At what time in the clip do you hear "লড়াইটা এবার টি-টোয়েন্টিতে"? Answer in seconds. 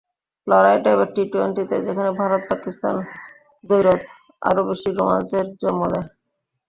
0.47-1.75